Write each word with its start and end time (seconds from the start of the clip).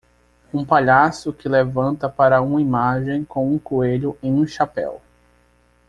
Um 0.51 0.65
palhaço 0.65 1.31
que 1.31 1.47
levanta 1.47 2.09
para 2.09 2.41
uma 2.41 2.59
imagem 2.59 3.23
com 3.23 3.47
um 3.53 3.59
coelho 3.59 4.17
em 4.23 4.33
um 4.33 4.47
chapéu. 4.47 4.99